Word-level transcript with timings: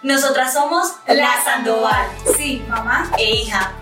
Nosotras 0.00 0.52
somos 0.52 0.92
La 1.08 1.42
Sandoval. 1.42 2.06
Sí, 2.36 2.64
mamá. 2.68 3.10
E 3.18 3.34
hija. 3.34 3.72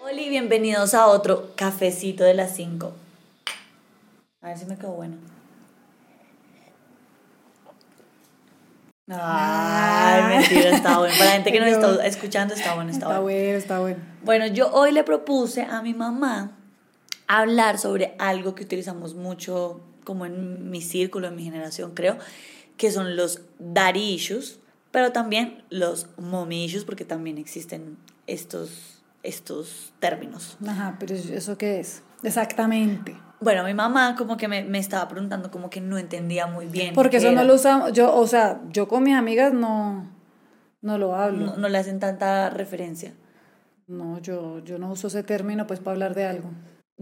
Hola 0.00 0.20
y 0.20 0.28
bienvenidos 0.28 0.94
a 0.94 1.08
otro 1.08 1.50
cafecito 1.56 2.22
de 2.22 2.34
las 2.34 2.54
5. 2.54 2.92
A 4.42 4.46
ver 4.46 4.58
si 4.58 4.66
me 4.66 4.76
quedó 4.78 4.92
bueno. 4.92 5.39
Ay, 9.10 10.38
mentira, 10.38 10.70
está 10.70 10.98
bueno. 10.98 11.14
Para 11.18 11.26
la 11.26 11.32
gente 11.32 11.52
que 11.52 11.60
nos 11.60 11.68
está 11.70 12.06
escuchando, 12.06 12.54
está 12.54 12.74
bueno, 12.74 12.90
está, 12.90 13.06
Está 13.06 13.20
bueno. 13.20 13.38
bueno, 13.38 13.58
está 13.58 13.78
bueno. 13.80 13.98
Bueno, 14.22 14.46
yo 14.46 14.70
hoy 14.72 14.92
le 14.92 15.02
propuse 15.04 15.62
a 15.62 15.82
mi 15.82 15.94
mamá 15.94 16.56
hablar 17.26 17.78
sobre 17.78 18.14
algo 18.18 18.54
que 18.54 18.64
utilizamos 18.64 19.14
mucho 19.14 19.80
como 20.04 20.26
en 20.26 20.70
mi 20.70 20.82
círculo, 20.82 21.28
en 21.28 21.36
mi 21.36 21.44
generación, 21.44 21.92
creo, 21.94 22.18
que 22.76 22.90
son 22.90 23.16
los 23.16 23.42
daddy 23.58 24.14
issues, 24.14 24.58
pero 24.90 25.12
también 25.12 25.62
los 25.70 26.08
mommy 26.16 26.64
issues, 26.64 26.84
porque 26.84 27.04
también 27.04 27.38
existen 27.38 27.96
estos, 28.26 29.02
estos 29.22 29.92
términos. 30.00 30.56
Ajá, 30.66 30.96
pero 30.98 31.14
¿eso 31.14 31.58
qué 31.58 31.80
es? 31.80 32.02
Exactamente. 32.22 33.16
Bueno, 33.40 33.64
mi 33.64 33.74
mamá 33.74 34.16
como 34.16 34.36
que 34.36 34.48
me, 34.48 34.62
me 34.64 34.78
estaba 34.78 35.08
preguntando 35.08 35.50
como 35.50 35.70
que 35.70 35.80
no 35.80 35.96
entendía 35.98 36.46
muy 36.46 36.66
bien. 36.66 36.94
Porque 36.94 37.16
eso 37.16 37.32
no 37.32 37.42
lo 37.44 37.54
usamos, 37.54 37.92
yo, 37.92 38.14
o 38.14 38.26
sea, 38.26 38.60
yo 38.70 38.86
con 38.86 39.02
mis 39.02 39.14
amigas 39.14 39.52
no, 39.52 40.06
no 40.82 40.98
lo 40.98 41.14
hablo. 41.14 41.46
no, 41.46 41.56
no 41.56 41.68
le 41.68 41.78
hacen 41.78 42.00
tanta 42.00 42.50
referencia. 42.50 43.14
No, 43.86 44.20
yo, 44.20 44.60
yo 44.64 44.78
no 44.78 44.90
uso 44.92 45.08
ese 45.08 45.22
término 45.22 45.66
pues 45.66 45.80
para 45.80 45.94
hablar 45.94 46.14
de 46.14 46.24
algo. 46.26 46.50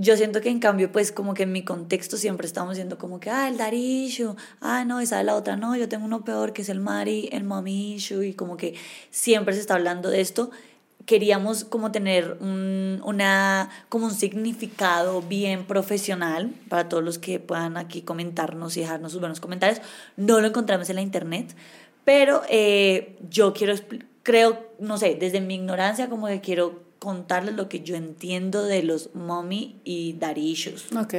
Yo 0.00 0.16
siento 0.16 0.40
que 0.40 0.48
en 0.48 0.60
cambio, 0.60 0.92
pues 0.92 1.10
como 1.10 1.34
que 1.34 1.42
en 1.42 1.50
mi 1.50 1.64
contexto 1.64 2.16
siempre 2.16 2.46
estamos 2.46 2.74
diciendo 2.74 2.98
como 2.98 3.18
que, 3.18 3.30
ah, 3.30 3.48
el 3.48 3.74
issue, 3.74 4.36
ah, 4.60 4.84
no, 4.84 5.00
esa 5.00 5.18
es 5.18 5.26
la 5.26 5.34
otra, 5.34 5.56
no, 5.56 5.74
yo 5.74 5.88
tengo 5.88 6.04
uno 6.04 6.24
peor 6.24 6.52
que 6.52 6.62
es 6.62 6.68
el 6.68 6.78
mari, 6.78 7.28
el 7.32 7.42
mommy 7.42 7.94
issue, 7.94 8.22
y 8.22 8.32
como 8.32 8.56
que 8.56 8.74
siempre 9.10 9.54
se 9.54 9.60
está 9.60 9.74
hablando 9.74 10.08
de 10.08 10.20
esto. 10.20 10.52
Queríamos 11.08 11.64
como 11.64 11.90
tener 11.90 12.36
un, 12.40 13.00
una, 13.02 13.70
como 13.88 14.04
un 14.04 14.12
significado 14.12 15.22
bien 15.22 15.64
profesional 15.64 16.52
para 16.68 16.90
todos 16.90 17.02
los 17.02 17.18
que 17.18 17.40
puedan 17.40 17.78
aquí 17.78 18.02
comentarnos 18.02 18.76
y 18.76 18.80
dejarnos 18.80 19.12
sus 19.12 19.20
buenos 19.20 19.40
comentarios. 19.40 19.80
No 20.18 20.38
lo 20.40 20.48
encontramos 20.48 20.90
en 20.90 20.96
la 20.96 21.00
internet, 21.00 21.56
pero 22.04 22.42
eh, 22.50 23.16
yo 23.30 23.54
quiero, 23.54 23.74
creo, 24.22 24.68
no 24.80 24.98
sé, 24.98 25.16
desde 25.18 25.40
mi 25.40 25.54
ignorancia 25.54 26.10
como 26.10 26.26
que 26.26 26.42
quiero 26.42 26.82
contarles 26.98 27.54
lo 27.54 27.70
que 27.70 27.80
yo 27.80 27.96
entiendo 27.96 28.64
de 28.64 28.82
los 28.82 29.14
mommy 29.14 29.80
y 29.84 30.12
daddy 30.18 30.50
issues. 30.50 30.92
Ok. 30.94 31.14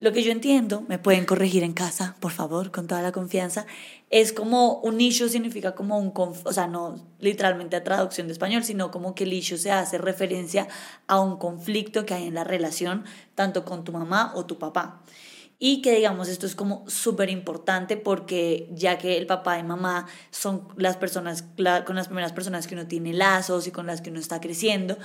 Lo 0.00 0.12
que 0.12 0.22
yo 0.22 0.30
entiendo, 0.30 0.84
me 0.86 1.00
pueden 1.00 1.24
corregir 1.24 1.64
en 1.64 1.72
casa, 1.72 2.14
por 2.20 2.30
favor, 2.30 2.70
con 2.70 2.86
toda 2.86 3.02
la 3.02 3.10
confianza, 3.10 3.66
es 4.10 4.32
como 4.32 4.74
un 4.78 5.00
issue 5.00 5.28
significa 5.28 5.74
como 5.74 5.98
un, 5.98 6.12
o 6.16 6.52
sea, 6.52 6.68
no 6.68 7.04
literalmente 7.18 7.74
a 7.74 7.82
traducción 7.82 8.28
de 8.28 8.32
español, 8.32 8.62
sino 8.62 8.92
como 8.92 9.16
que 9.16 9.24
el 9.24 9.32
issue 9.32 9.58
se 9.58 9.72
hace 9.72 9.98
referencia 9.98 10.68
a 11.08 11.18
un 11.18 11.36
conflicto 11.36 12.06
que 12.06 12.14
hay 12.14 12.28
en 12.28 12.34
la 12.34 12.44
relación, 12.44 13.04
tanto 13.34 13.64
con 13.64 13.82
tu 13.82 13.90
mamá 13.90 14.30
o 14.36 14.46
tu 14.46 14.56
papá. 14.56 15.02
Y 15.58 15.82
que 15.82 15.96
digamos, 15.96 16.28
esto 16.28 16.46
es 16.46 16.54
como 16.54 16.88
súper 16.88 17.28
importante 17.28 17.96
porque 17.96 18.68
ya 18.70 18.98
que 18.98 19.18
el 19.18 19.26
papá 19.26 19.58
y 19.58 19.64
mamá 19.64 20.06
son 20.30 20.68
las 20.76 20.96
personas, 20.96 21.44
con 21.84 21.96
las 21.96 22.06
primeras 22.06 22.32
personas 22.32 22.68
que 22.68 22.76
uno 22.76 22.86
tiene 22.86 23.12
lazos 23.12 23.66
y 23.66 23.72
con 23.72 23.88
las 23.88 24.00
que 24.00 24.10
uno 24.10 24.20
está 24.20 24.40
creciendo, 24.40 24.96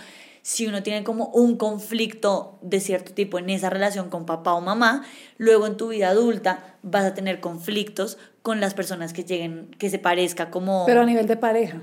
si 0.43 0.67
uno 0.67 0.83
tiene 0.83 1.03
como 1.03 1.27
un 1.29 1.57
conflicto 1.57 2.59
de 2.61 2.79
cierto 2.79 3.13
tipo 3.13 3.39
en 3.39 3.49
esa 3.49 3.71
relación 3.71 4.09
con 4.11 4.25
papá 4.27 4.53
o 4.53 4.61
mamá, 4.61 5.03
luego 5.37 5.65
en 5.65 5.75
tu 5.77 5.87
vida 5.87 6.09
adulta 6.09 6.75
vas 6.83 7.05
a 7.05 7.13
tener 7.15 7.39
conflictos 7.39 8.17
con 8.43 8.59
las 8.59 8.73
personas 8.75 9.13
que 9.13 9.23
lleguen, 9.23 9.71
que 9.79 9.89
se 9.89 9.97
parezca 9.99 10.51
como... 10.51 10.85
Pero 10.85 11.01
a 11.01 11.05
nivel 11.05 11.27
de 11.27 11.37
pareja. 11.37 11.81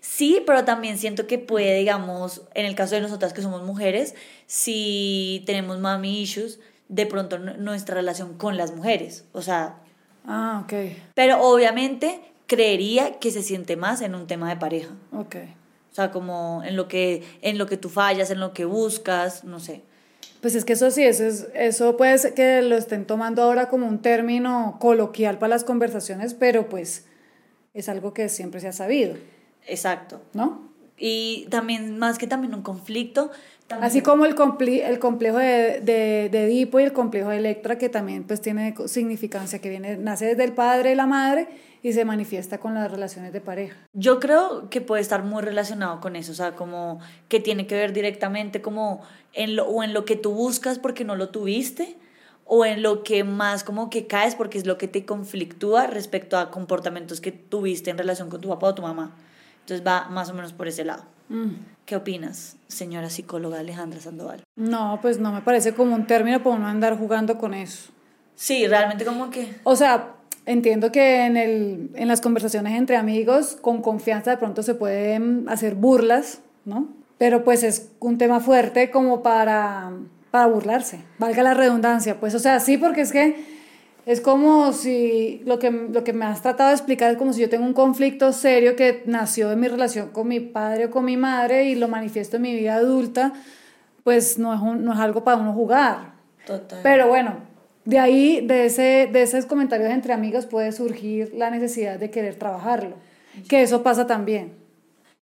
Sí, 0.00 0.42
pero 0.46 0.64
también 0.66 0.98
siento 0.98 1.26
que 1.26 1.38
puede, 1.38 1.78
digamos, 1.78 2.42
en 2.52 2.66
el 2.66 2.74
caso 2.74 2.94
de 2.94 3.00
nosotras 3.00 3.32
que 3.32 3.40
somos 3.40 3.62
mujeres, 3.62 4.14
si 4.46 5.42
tenemos 5.46 5.78
mami 5.80 6.20
issues, 6.20 6.60
de 6.88 7.06
pronto 7.06 7.38
nuestra 7.38 7.94
relación 7.94 8.36
con 8.36 8.58
las 8.58 8.76
mujeres. 8.76 9.24
O 9.32 9.40
sea, 9.40 9.76
Ah, 10.26 10.60
ok. 10.62 10.74
pero 11.14 11.40
obviamente 11.40 12.20
creería 12.46 13.18
que 13.18 13.30
se 13.30 13.42
siente 13.42 13.76
más 13.76 14.02
en 14.02 14.14
un 14.14 14.26
tema 14.26 14.50
de 14.50 14.56
pareja. 14.56 14.90
Ok. 15.12 15.36
O 15.94 15.96
sea, 15.96 16.10
como 16.10 16.60
en 16.64 16.74
lo 16.74 16.88
que, 16.88 17.22
en 17.40 17.56
lo 17.56 17.66
que 17.66 17.76
tú 17.76 17.88
fallas, 17.88 18.28
en 18.32 18.40
lo 18.40 18.52
que 18.52 18.64
buscas, 18.64 19.44
no 19.44 19.60
sé. 19.60 19.82
Pues 20.40 20.56
es 20.56 20.64
que 20.64 20.72
eso 20.72 20.90
sí, 20.90 21.04
eso, 21.04 21.24
es, 21.24 21.46
eso 21.54 21.96
puede 21.96 22.18
ser 22.18 22.34
que 22.34 22.62
lo 22.62 22.76
estén 22.76 23.04
tomando 23.06 23.44
ahora 23.44 23.68
como 23.68 23.86
un 23.86 24.02
término 24.02 24.76
coloquial 24.80 25.38
para 25.38 25.50
las 25.50 25.62
conversaciones, 25.62 26.34
pero 26.34 26.68
pues 26.68 27.04
es 27.74 27.88
algo 27.88 28.12
que 28.12 28.28
siempre 28.28 28.58
se 28.60 28.66
ha 28.66 28.72
sabido, 28.72 29.14
Exacto. 29.68 30.20
¿no? 30.32 30.68
Y 30.98 31.46
también, 31.50 31.96
más 31.96 32.18
que 32.18 32.26
también 32.26 32.54
un 32.54 32.62
conflicto, 32.62 33.30
también 33.68 33.86
Así 33.88 34.00
como 34.02 34.26
el, 34.26 34.34
compli- 34.34 34.82
el 34.84 34.98
complejo 34.98 35.38
de, 35.38 35.80
de, 35.80 36.28
de 36.28 36.44
Edipo 36.46 36.80
y 36.80 36.82
el 36.82 36.92
complejo 36.92 37.28
de 37.30 37.36
Electra, 37.36 37.78
que 37.78 37.88
también 37.88 38.24
pues 38.24 38.40
tiene 38.40 38.74
significancia, 38.86 39.60
que 39.60 39.70
viene, 39.70 39.96
nace 39.96 40.26
desde 40.26 40.42
el 40.42 40.54
padre 40.54 40.90
y 40.90 40.94
la 40.96 41.06
madre 41.06 41.46
y 41.84 41.92
se 41.92 42.06
manifiesta 42.06 42.58
con 42.58 42.72
las 42.72 42.90
relaciones 42.90 43.34
de 43.34 43.42
pareja. 43.42 43.76
Yo 43.92 44.18
creo 44.18 44.70
que 44.70 44.80
puede 44.80 45.02
estar 45.02 45.22
muy 45.22 45.42
relacionado 45.42 46.00
con 46.00 46.16
eso, 46.16 46.32
o 46.32 46.34
sea, 46.34 46.56
como 46.56 46.98
que 47.28 47.40
tiene 47.40 47.66
que 47.66 47.74
ver 47.74 47.92
directamente 47.92 48.62
como 48.62 49.02
en 49.34 49.54
lo, 49.54 49.66
o 49.68 49.82
en 49.82 49.92
lo 49.92 50.06
que 50.06 50.16
tú 50.16 50.32
buscas 50.32 50.78
porque 50.78 51.04
no 51.04 51.14
lo 51.14 51.28
tuviste, 51.28 51.98
o 52.46 52.64
en 52.64 52.82
lo 52.82 53.04
que 53.04 53.22
más 53.22 53.64
como 53.64 53.90
que 53.90 54.06
caes 54.06 54.34
porque 54.34 54.56
es 54.56 54.66
lo 54.66 54.78
que 54.78 54.88
te 54.88 55.04
conflictúa 55.04 55.86
respecto 55.86 56.38
a 56.38 56.50
comportamientos 56.50 57.20
que 57.20 57.32
tuviste 57.32 57.90
en 57.90 57.98
relación 57.98 58.30
con 58.30 58.40
tu 58.40 58.48
papá 58.48 58.68
o 58.68 58.74
tu 58.74 58.80
mamá. 58.80 59.14
Entonces 59.60 59.86
va 59.86 60.08
más 60.08 60.30
o 60.30 60.34
menos 60.34 60.54
por 60.54 60.68
ese 60.68 60.86
lado. 60.86 61.04
Mm. 61.28 61.50
¿Qué 61.84 61.96
opinas, 61.96 62.56
señora 62.66 63.10
psicóloga 63.10 63.60
Alejandra 63.60 64.00
Sandoval? 64.00 64.42
No, 64.56 65.00
pues 65.02 65.18
no 65.18 65.32
me 65.32 65.42
parece 65.42 65.74
como 65.74 65.94
un 65.94 66.06
término 66.06 66.42
para 66.42 66.56
uno 66.56 66.66
andar 66.66 66.96
jugando 66.96 67.36
con 67.36 67.52
eso. 67.52 67.90
Sí, 68.36 68.66
realmente 68.66 69.04
como 69.04 69.28
que... 69.30 69.54
O 69.64 69.76
sea, 69.76 70.14
entiendo 70.46 70.92
que 70.92 71.24
en, 71.26 71.36
el, 71.36 71.90
en 71.94 72.08
las 72.08 72.20
conversaciones 72.20 72.76
entre 72.78 72.96
amigos, 72.96 73.56
con 73.60 73.80
confianza 73.82 74.30
de 74.32 74.36
pronto 74.36 74.62
se 74.62 74.74
pueden 74.74 75.46
hacer 75.48 75.74
burlas, 75.74 76.40
¿no? 76.64 76.88
Pero 77.18 77.44
pues 77.44 77.62
es 77.62 77.90
un 78.00 78.18
tema 78.18 78.40
fuerte 78.40 78.90
como 78.90 79.22
para, 79.22 79.90
para 80.30 80.46
burlarse, 80.46 81.00
valga 81.18 81.42
la 81.42 81.54
redundancia. 81.54 82.18
Pues 82.20 82.34
o 82.34 82.38
sea, 82.38 82.60
sí, 82.60 82.76
porque 82.76 83.02
es 83.02 83.12
que 83.12 83.54
es 84.04 84.20
como 84.20 84.72
si 84.74 85.40
lo 85.46 85.58
que, 85.58 85.70
lo 85.70 86.04
que 86.04 86.12
me 86.12 86.26
has 86.26 86.42
tratado 86.42 86.68
de 86.70 86.74
explicar 86.74 87.10
es 87.10 87.16
como 87.16 87.32
si 87.32 87.40
yo 87.40 87.48
tengo 87.48 87.64
un 87.64 87.72
conflicto 87.72 88.32
serio 88.32 88.76
que 88.76 89.02
nació 89.06 89.48
de 89.48 89.56
mi 89.56 89.66
relación 89.68 90.10
con 90.10 90.28
mi 90.28 90.40
padre 90.40 90.86
o 90.86 90.90
con 90.90 91.04
mi 91.06 91.16
madre 91.16 91.64
y 91.70 91.74
lo 91.74 91.88
manifiesto 91.88 92.36
en 92.36 92.42
mi 92.42 92.54
vida 92.54 92.74
adulta, 92.74 93.32
pues 94.02 94.38
no 94.38 94.52
es, 94.52 94.60
un- 94.60 94.84
no 94.84 94.92
es 94.92 94.98
algo 94.98 95.24
para 95.24 95.38
uno 95.38 95.54
jugar. 95.54 96.12
Total. 96.46 96.80
Pero 96.82 97.08
bueno, 97.08 97.36
de 97.84 97.98
ahí, 97.98 98.40
de, 98.46 98.66
ese, 98.66 99.08
de 99.12 99.22
esos 99.22 99.46
comentarios 99.46 99.90
entre 99.90 100.12
amigos 100.12 100.46
puede 100.46 100.72
surgir 100.72 101.32
la 101.34 101.50
necesidad 101.50 101.98
de 101.98 102.10
querer 102.10 102.36
trabajarlo. 102.36 102.96
Que 103.48 103.62
eso 103.62 103.82
pasa 103.82 104.06
también. 104.06 104.52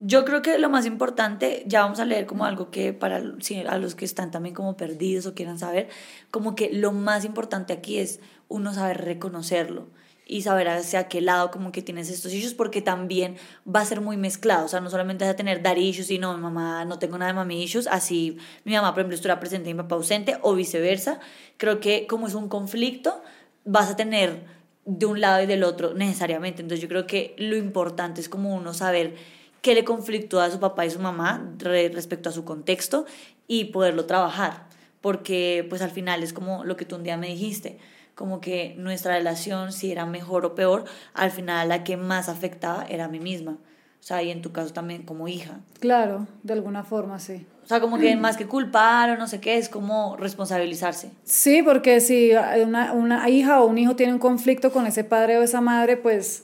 Yo 0.01 0.23
creo 0.23 0.41
que 0.41 0.57
lo 0.57 0.69
más 0.69 0.85
importante, 0.85 1.63
ya 1.67 1.81
vamos 1.81 1.99
a 1.99 2.05
leer 2.05 2.25
como 2.25 2.45
algo 2.45 2.71
que 2.71 2.93
para 2.93 3.17
a 3.17 3.77
los 3.77 3.95
que 3.95 4.05
están 4.05 4.31
también 4.31 4.55
como 4.55 4.77
perdidos 4.77 5.25
o 5.25 5.33
quieran 5.33 5.59
saber, 5.59 5.89
como 6.31 6.55
que 6.55 6.71
lo 6.71 6.93
más 6.93 7.25
importante 7.25 7.73
aquí 7.73 7.99
es 7.99 8.21
uno 8.47 8.73
saber 8.73 9.03
reconocerlo 9.03 9.87
y 10.29 10.43
saber 10.43 10.69
hacia 10.69 11.07
qué 11.07 11.21
lado 11.21 11.49
como 11.49 11.71
que 11.71 11.81
tienes 11.81 12.09
estos 12.11 12.31
issues 12.33 12.53
porque 12.53 12.81
también 12.83 13.35
va 13.65 13.81
a 13.81 13.85
ser 13.85 13.99
muy 13.99 14.15
mezclado, 14.15 14.65
o 14.65 14.67
sea, 14.67 14.79
no 14.79 14.89
solamente 14.91 15.25
vas 15.25 15.33
a 15.33 15.35
tener 15.35 15.63
daddy 15.63 15.89
issues 15.89 16.11
y 16.11 16.19
no, 16.19 16.37
mamá 16.37 16.85
no 16.85 16.99
tengo 16.99 17.17
nada 17.17 17.31
de 17.31 17.35
mami 17.35 17.63
issues, 17.63 17.87
así 17.87 18.37
mi 18.63 18.73
mamá 18.73 18.93
por 18.93 19.01
ejemplo 19.01 19.15
estuviera 19.15 19.39
presente 19.39 19.69
y 19.71 19.73
mi 19.73 19.81
papá 19.81 19.95
ausente 19.95 20.37
o 20.43 20.53
viceversa, 20.53 21.19
creo 21.57 21.79
que 21.79 22.05
como 22.05 22.27
es 22.27 22.35
un 22.35 22.47
conflicto 22.47 23.21
vas 23.65 23.89
a 23.89 23.95
tener 23.95 24.45
de 24.85 25.05
un 25.07 25.19
lado 25.19 25.41
y 25.43 25.47
del 25.47 25.63
otro 25.63 25.93
necesariamente, 25.95 26.61
entonces 26.61 26.81
yo 26.81 26.87
creo 26.87 27.07
que 27.07 27.35
lo 27.39 27.57
importante 27.57 28.21
es 28.21 28.29
como 28.29 28.55
uno 28.55 28.73
saber 28.73 29.15
qué 29.61 29.73
le 29.73 29.83
conflictúa 29.83 30.45
a 30.45 30.51
su 30.51 30.59
papá 30.59 30.85
y 30.85 30.91
su 30.91 30.99
mamá 30.99 31.53
re- 31.57 31.89
respecto 31.89 32.29
a 32.29 32.31
su 32.31 32.45
contexto 32.45 33.05
y 33.47 33.65
poderlo 33.65 34.05
trabajar, 34.05 34.67
porque 35.01 35.65
pues 35.69 35.81
al 35.81 35.91
final 35.91 36.23
es 36.23 36.33
como 36.33 36.63
lo 36.65 36.75
que 36.77 36.85
tú 36.85 36.95
un 36.95 37.03
día 37.03 37.17
me 37.17 37.27
dijiste, 37.27 37.77
como 38.19 38.41
que 38.41 38.75
nuestra 38.77 39.13
relación, 39.13 39.71
si 39.71 39.93
era 39.93 40.05
mejor 40.05 40.43
o 40.45 40.53
peor, 40.53 40.83
al 41.13 41.31
final 41.31 41.69
la 41.69 41.85
que 41.85 41.95
más 41.95 42.27
afectaba 42.27 42.85
era 42.89 43.05
a 43.05 43.07
mí 43.07 43.21
misma. 43.21 43.51
O 43.53 44.03
sea, 44.03 44.21
y 44.21 44.29
en 44.29 44.41
tu 44.41 44.51
caso 44.51 44.73
también 44.73 45.03
como 45.03 45.29
hija. 45.29 45.61
Claro, 45.79 46.27
de 46.43 46.51
alguna 46.51 46.83
forma, 46.83 47.19
sí. 47.19 47.47
O 47.63 47.65
sea, 47.65 47.79
como 47.79 47.97
que 47.97 48.17
más 48.17 48.35
que 48.35 48.45
culpar 48.45 49.11
o 49.11 49.17
no 49.17 49.25
sé 49.27 49.39
qué, 49.39 49.57
es 49.57 49.69
como 49.69 50.17
responsabilizarse. 50.17 51.11
Sí, 51.23 51.63
porque 51.63 52.01
si 52.01 52.31
una, 52.61 52.91
una 52.91 53.29
hija 53.29 53.61
o 53.61 53.67
un 53.67 53.77
hijo 53.77 53.95
tiene 53.95 54.11
un 54.11 54.19
conflicto 54.19 54.73
con 54.73 54.85
ese 54.85 55.05
padre 55.05 55.37
o 55.37 55.41
esa 55.41 55.61
madre, 55.61 55.95
pues 55.95 56.43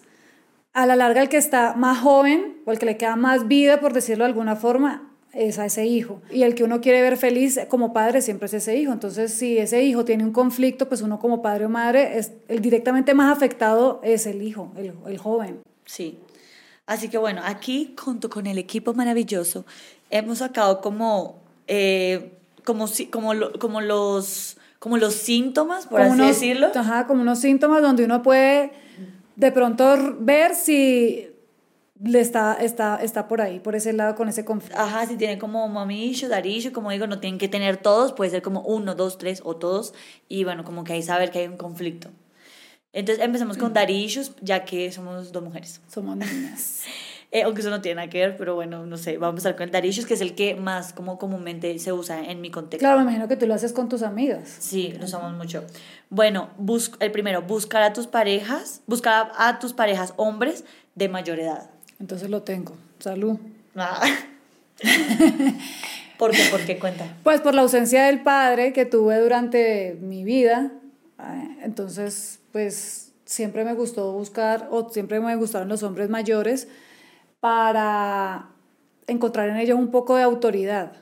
a 0.71 0.85
la 0.85 0.95
larga 0.95 1.21
el 1.21 1.27
que 1.27 1.35
está 1.35 1.73
más 1.73 1.99
joven 1.99 2.61
o 2.65 2.71
el 2.71 2.79
que 2.79 2.85
le 2.85 2.95
queda 2.95 3.17
más 3.17 3.49
vida, 3.49 3.81
por 3.81 3.91
decirlo 3.91 4.23
de 4.23 4.29
alguna 4.29 4.55
forma, 4.55 5.11
es 5.35 5.59
a 5.59 5.65
ese 5.65 5.85
hijo. 5.85 6.21
Y 6.31 6.43
el 6.43 6.55
que 6.55 6.63
uno 6.63 6.81
quiere 6.81 7.01
ver 7.01 7.17
feliz 7.17 7.59
como 7.67 7.93
padre 7.93 8.21
siempre 8.21 8.47
es 8.47 8.53
ese 8.53 8.77
hijo. 8.77 8.93
Entonces, 8.93 9.33
si 9.33 9.57
ese 9.57 9.83
hijo 9.83 10.05
tiene 10.05 10.23
un 10.23 10.31
conflicto, 10.31 10.87
pues 10.87 11.01
uno 11.01 11.19
como 11.19 11.41
padre 11.41 11.65
o 11.65 11.69
madre, 11.69 12.17
es, 12.17 12.31
el 12.47 12.61
directamente 12.61 13.13
más 13.13 13.35
afectado 13.35 13.99
es 14.03 14.25
el 14.25 14.41
hijo, 14.41 14.71
el, 14.77 14.93
el 15.05 15.17
joven. 15.17 15.59
Sí. 15.85 16.17
Así 16.87 17.09
que 17.09 17.17
bueno, 17.17 17.41
aquí 17.43 17.95
junto 17.99 18.29
con 18.29 18.47
el 18.47 18.57
equipo 18.57 18.93
maravilloso 18.93 19.65
hemos 20.09 20.37
sacado 20.37 20.81
como, 20.81 21.39
eh, 21.67 22.31
como, 22.63 22.85
como, 23.11 23.33
como, 23.59 23.81
los, 23.81 24.57
como 24.79 24.97
los 24.97 25.15
síntomas, 25.15 25.87
por 25.87 26.01
así 26.01 26.21
decirlo. 26.21 26.67
Ajá, 26.73 27.07
como 27.07 27.21
unos 27.21 27.39
síntomas 27.39 27.81
donde 27.81 28.05
uno 28.05 28.21
puede 28.21 28.71
de 29.35 29.51
pronto 29.51 30.15
ver 30.19 30.55
si 30.55 31.27
le 32.03 32.19
está, 32.19 32.55
está, 32.55 32.97
está 33.01 33.27
por 33.27 33.41
ahí, 33.41 33.59
por 33.59 33.75
ese 33.75 33.93
lado, 33.93 34.15
con 34.15 34.27
ese 34.27 34.43
conflicto. 34.43 34.77
Ajá, 34.79 35.05
si 35.05 35.15
tiene 35.15 35.37
como 35.37 35.67
mamillo, 35.69 36.27
darillo, 36.27 36.73
como 36.73 36.91
digo, 36.91 37.07
no 37.07 37.19
tienen 37.19 37.39
que 37.39 37.47
tener 37.47 37.77
todos, 37.77 38.13
puede 38.13 38.31
ser 38.31 38.41
como 38.41 38.61
uno, 38.61 38.95
dos, 38.95 39.17
tres 39.17 39.41
o 39.45 39.55
todos, 39.55 39.93
y 40.27 40.43
bueno, 40.43 40.63
como 40.63 40.83
que 40.83 40.93
ahí 40.93 41.03
saber 41.03 41.31
que 41.31 41.39
hay 41.39 41.47
un 41.47 41.57
conflicto. 41.57 42.09
Entonces 42.91 43.23
empecemos 43.23 43.57
con 43.57 43.73
darillos, 43.73 44.33
ya 44.41 44.63
que 44.63 44.91
somos 44.91 45.31
dos 45.33 45.43
mujeres. 45.43 45.81
Somos 45.89 46.15
niñas. 46.15 46.83
eh, 47.31 47.43
aunque 47.43 47.59
eso 47.59 47.69
no 47.69 47.81
tiene 47.81 47.95
nada 47.95 48.09
que 48.09 48.19
ver, 48.19 48.37
pero 48.37 48.55
bueno, 48.55 48.85
no 48.85 48.95
sé, 48.95 49.17
vamos 49.17 49.27
a 49.27 49.49
empezar 49.49 49.55
con 49.55 49.63
el 49.63 49.71
darillos, 49.71 50.05
que 50.05 50.13
es 50.13 50.21
el 50.21 50.33
que 50.33 50.55
más 50.55 50.93
como 50.93 51.17
comúnmente 51.17 51.77
se 51.79 51.91
usa 51.91 52.23
en 52.23 52.39
mi 52.39 52.51
contexto. 52.51 52.79
Claro, 52.79 52.97
me 52.97 53.03
imagino 53.03 53.27
que 53.27 53.35
tú 53.35 53.47
lo 53.47 53.53
haces 53.53 53.73
con 53.73 53.89
tus 53.89 54.01
amigas. 54.01 54.55
Sí, 54.59 54.93
lo 54.97 55.05
usamos 55.05 55.33
mucho. 55.33 55.65
Bueno, 56.09 56.49
bus 56.57 56.91
el 56.99 57.11
primero, 57.11 57.41
buscar 57.41 57.83
a 57.83 57.91
tus 57.91 58.07
parejas, 58.07 58.81
buscar 58.87 59.31
a 59.37 59.59
tus 59.59 59.73
parejas 59.73 60.13
hombres 60.15 60.63
de 60.95 61.09
mayor 61.09 61.39
edad. 61.39 61.74
Entonces 61.99 62.29
lo 62.29 62.41
tengo. 62.43 62.75
Salud. 62.99 63.37
Ah. 63.75 64.01
¿Por 66.17 66.31
qué? 66.31 66.43
¿Por 66.49 66.61
qué 66.65 66.79
cuenta? 66.79 67.17
Pues 67.23 67.41
por 67.41 67.53
la 67.53 67.61
ausencia 67.61 68.05
del 68.05 68.21
padre 68.21 68.73
que 68.73 68.85
tuve 68.85 69.19
durante 69.19 69.97
mi 70.01 70.23
vida. 70.23 70.71
Entonces, 71.61 72.39
pues 72.51 73.11
siempre 73.25 73.65
me 73.65 73.73
gustó 73.73 74.11
buscar, 74.13 74.67
o 74.71 74.89
siempre 74.89 75.19
me 75.19 75.35
gustaron 75.35 75.67
los 75.67 75.83
hombres 75.83 76.09
mayores 76.09 76.67
para 77.39 78.49
encontrar 79.07 79.49
en 79.49 79.57
ellos 79.57 79.77
un 79.77 79.91
poco 79.91 80.15
de 80.15 80.23
autoridad. 80.23 80.93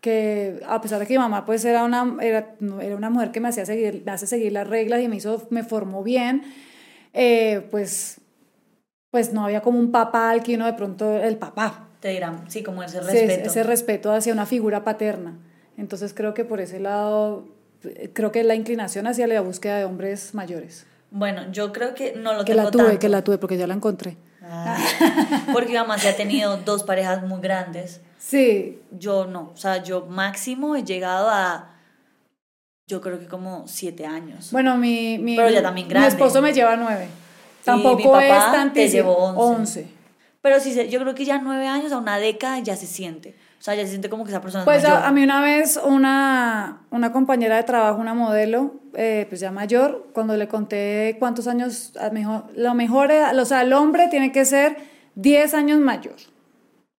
Que 0.00 0.60
a 0.66 0.80
pesar 0.80 0.98
de 0.98 1.06
que 1.06 1.14
mi 1.14 1.18
mamá 1.18 1.44
pues 1.44 1.64
era 1.64 1.84
una, 1.84 2.16
era, 2.20 2.56
era 2.80 2.96
una 2.96 3.10
mujer 3.10 3.30
que 3.30 3.40
me, 3.40 3.48
hacía 3.48 3.64
seguir, 3.66 4.02
me 4.04 4.12
hace 4.12 4.26
seguir 4.26 4.52
las 4.52 4.66
reglas 4.66 5.00
y 5.00 5.08
me, 5.08 5.16
hizo, 5.16 5.46
me 5.50 5.62
formó 5.62 6.02
bien, 6.02 6.42
eh, 7.12 7.66
pues 7.70 8.20
pues 9.12 9.34
no 9.34 9.44
había 9.44 9.60
como 9.60 9.78
un 9.78 9.92
papá 9.92 10.30
al 10.30 10.42
que 10.42 10.54
uno 10.54 10.64
de 10.64 10.72
pronto, 10.72 11.18
el 11.18 11.36
papá. 11.36 11.86
Te 12.00 12.08
dirán, 12.08 12.46
sí, 12.48 12.62
como 12.62 12.82
ese 12.82 12.98
respeto. 12.98 13.50
ese 13.50 13.62
respeto 13.62 14.10
hacia 14.10 14.32
una 14.32 14.46
figura 14.46 14.84
paterna. 14.84 15.34
Entonces 15.76 16.14
creo 16.14 16.32
que 16.32 16.46
por 16.46 16.60
ese 16.60 16.80
lado, 16.80 17.46
creo 18.14 18.32
que 18.32 18.42
la 18.42 18.54
inclinación 18.54 19.06
hacia 19.06 19.26
la 19.26 19.42
búsqueda 19.42 19.76
de 19.76 19.84
hombres 19.84 20.34
mayores. 20.34 20.86
Bueno, 21.10 21.42
yo 21.52 21.74
creo 21.74 21.94
que 21.94 22.14
no 22.14 22.32
lo 22.32 22.46
que 22.46 22.54
la 22.54 22.70
tuve, 22.70 22.98
Que 22.98 23.10
la 23.10 23.22
tuve, 23.22 23.36
porque 23.36 23.58
ya 23.58 23.66
la 23.66 23.74
encontré. 23.74 24.16
Ah, 24.42 24.78
porque 25.52 25.74
mamá 25.74 25.98
se 25.98 26.08
ha 26.08 26.16
tenido 26.16 26.56
dos 26.56 26.82
parejas 26.82 27.22
muy 27.22 27.42
grandes. 27.42 28.00
Sí. 28.16 28.80
Yo 28.92 29.26
no, 29.26 29.50
o 29.52 29.56
sea, 29.58 29.82
yo 29.82 30.06
máximo 30.06 30.74
he 30.74 30.84
llegado 30.84 31.28
a, 31.28 31.74
yo 32.86 33.02
creo 33.02 33.20
que 33.20 33.26
como 33.26 33.68
siete 33.68 34.06
años. 34.06 34.52
Bueno, 34.52 34.78
mi, 34.78 35.18
mi, 35.18 35.36
Pero 35.36 35.50
ya 35.50 35.62
también 35.62 35.86
grande. 35.86 36.08
mi 36.08 36.14
esposo 36.14 36.40
me 36.40 36.54
lleva 36.54 36.76
nueve. 36.76 37.08
Tampoco 37.64 38.18
es 38.18 38.52
tantísimo. 38.52 39.12
11. 39.12 39.86
Pero 40.42 40.58
sí, 40.58 40.88
yo 40.88 41.00
creo 41.00 41.14
que 41.14 41.24
ya 41.24 41.38
nueve 41.38 41.68
años 41.68 41.92
a 41.92 41.98
una 41.98 42.18
década 42.18 42.58
ya 42.58 42.76
se 42.76 42.86
siente. 42.86 43.36
O 43.60 43.62
sea, 43.62 43.76
ya 43.76 43.84
se 43.84 43.90
siente 43.90 44.10
como 44.10 44.24
que 44.24 44.30
esa 44.30 44.40
persona 44.40 44.64
Pues 44.64 44.84
A, 44.84 45.12
mí 45.12 45.22
una 45.22 45.40
vez 45.40 45.78
una, 45.84 46.82
una 46.90 47.12
compañera 47.12 47.56
de 47.56 47.62
trabajo, 47.62 48.00
una 48.00 48.12
modelo, 48.12 48.74
eh, 48.94 49.26
pues 49.28 49.40
ya 49.40 49.52
mayor, 49.52 50.08
cuando 50.12 50.36
le 50.36 50.48
conté 50.48 51.14
cuántos 51.20 51.46
años, 51.46 51.92
mejor, 52.10 52.46
lo 52.56 52.74
mejor, 52.74 53.12
o 53.12 53.44
sea, 53.44 53.62
el 53.62 53.72
hombre 53.72 54.08
tiene 54.08 54.32
que 54.32 54.44
ser 54.44 54.76
10 55.14 55.54
años 55.54 55.78
mayor. 55.78 56.16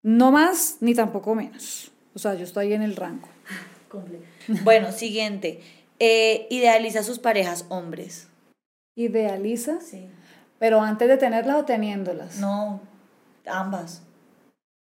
No 0.03 0.31
más 0.31 0.77
ni 0.79 0.95
tampoco 0.95 1.35
menos. 1.35 1.91
O 2.13 2.19
sea, 2.19 2.35
yo 2.35 2.45
estoy 2.45 2.71
en 2.71 2.81
el 2.81 2.95
rango. 2.95 3.27
bueno, 4.63 4.93
siguiente. 4.93 5.61
Eh, 5.99 6.47
idealiza 6.49 6.99
a 6.99 7.03
sus 7.03 7.19
parejas 7.19 7.65
hombres. 7.67 8.29
¿Idealiza? 8.95 9.81
Sí. 9.81 10.07
Pero 10.59 10.81
antes 10.81 11.07
de 11.07 11.17
tenerlas 11.17 11.57
o 11.57 11.65
teniéndolas. 11.65 12.37
No, 12.39 12.81
ambas. 13.45 14.01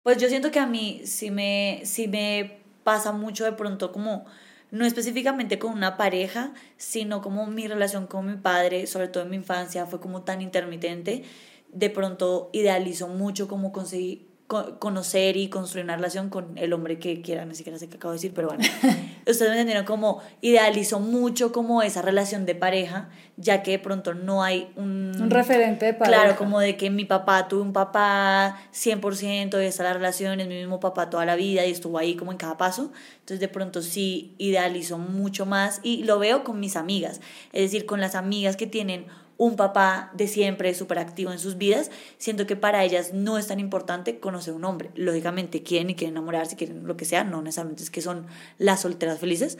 Pues 0.02 0.18
yo 0.18 0.28
siento 0.28 0.50
que 0.50 0.58
a 0.58 0.66
mí 0.66 1.02
sí 1.04 1.30
me, 1.30 1.82
me 2.08 2.62
pasa 2.82 3.12
mucho 3.12 3.44
de 3.44 3.52
pronto 3.52 3.92
como, 3.92 4.24
no 4.70 4.84
específicamente 4.84 5.58
con 5.58 5.72
una 5.72 5.96
pareja, 5.96 6.52
sino 6.76 7.22
como 7.22 7.46
mi 7.46 7.68
relación 7.68 8.06
con 8.06 8.26
mi 8.26 8.36
padre, 8.36 8.86
sobre 8.86 9.08
todo 9.08 9.22
en 9.22 9.30
mi 9.30 9.36
infancia, 9.36 9.86
fue 9.86 10.00
como 10.00 10.22
tan 10.22 10.42
intermitente. 10.42 11.22
De 11.68 11.88
pronto 11.88 12.50
idealizo 12.52 13.08
mucho 13.08 13.48
como 13.48 13.72
conseguir 13.72 14.31
conocer 14.78 15.36
y 15.36 15.48
construir 15.48 15.84
una 15.84 15.96
relación 15.96 16.28
con 16.28 16.56
el 16.56 16.72
hombre 16.72 16.98
que 16.98 17.22
quiera, 17.22 17.44
ni 17.44 17.54
siquiera 17.54 17.78
sé 17.78 17.88
qué 17.88 17.96
acabo 17.96 18.12
de 18.12 18.16
decir, 18.16 18.32
pero 18.34 18.48
bueno, 18.48 18.62
ustedes 19.26 19.40
me 19.40 19.52
entendieron 19.52 19.84
como 19.84 20.22
idealizo 20.40 21.00
mucho 21.00 21.52
como 21.52 21.82
esa 21.82 22.02
relación 22.02 22.46
de 22.46 22.54
pareja, 22.54 23.08
ya 23.36 23.62
que 23.62 23.72
de 23.72 23.78
pronto 23.78 24.14
no 24.14 24.42
hay 24.42 24.70
un... 24.76 25.12
Un 25.20 25.30
referente 25.30 25.86
de 25.86 25.94
pareja. 25.94 26.22
Claro, 26.22 26.38
como 26.38 26.60
de 26.60 26.76
que 26.76 26.90
mi 26.90 27.04
papá 27.04 27.48
tuve 27.48 27.62
un 27.62 27.72
papá 27.72 28.60
100% 28.72 29.62
y 29.62 29.66
está 29.66 29.82
la 29.82 29.94
relación, 29.94 30.40
es 30.40 30.48
mi 30.48 30.56
mismo 30.56 30.80
papá 30.80 31.10
toda 31.10 31.24
la 31.24 31.36
vida 31.36 31.64
y 31.66 31.70
estuvo 31.70 31.98
ahí 31.98 32.14
como 32.14 32.32
en 32.32 32.38
cada 32.38 32.56
paso, 32.58 32.92
entonces 33.20 33.40
de 33.40 33.48
pronto 33.48 33.82
sí 33.82 34.34
idealizo 34.38 34.98
mucho 34.98 35.46
más 35.46 35.80
y 35.82 36.04
lo 36.04 36.18
veo 36.18 36.44
con 36.44 36.60
mis 36.60 36.76
amigas, 36.76 37.20
es 37.52 37.62
decir, 37.62 37.86
con 37.86 38.00
las 38.00 38.14
amigas 38.14 38.56
que 38.56 38.66
tienen 38.66 39.06
un 39.42 39.56
papá 39.56 40.12
de 40.14 40.28
siempre 40.28 40.72
súper 40.72 41.00
activo 41.00 41.32
en 41.32 41.40
sus 41.40 41.58
vidas, 41.58 41.90
siento 42.16 42.46
que 42.46 42.54
para 42.54 42.84
ellas 42.84 43.12
no 43.12 43.38
es 43.38 43.48
tan 43.48 43.58
importante 43.58 44.20
conocer 44.20 44.54
un 44.54 44.64
hombre. 44.64 44.92
Lógicamente 44.94 45.64
quieren 45.64 45.90
y 45.90 45.96
quieren 45.96 46.14
enamorarse, 46.14 46.54
quieren 46.54 46.86
lo 46.86 46.96
que 46.96 47.04
sea, 47.04 47.24
no 47.24 47.42
necesariamente 47.42 47.82
es 47.82 47.90
que 47.90 48.02
son 48.02 48.24
las 48.58 48.82
solteras 48.82 49.18
felices, 49.18 49.58